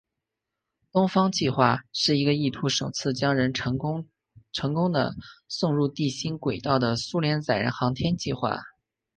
[0.91, 4.07] 东方计划是一个意图首次将人成功
[4.91, 5.15] 地
[5.47, 8.63] 送入地心轨道的苏联载人航天计划。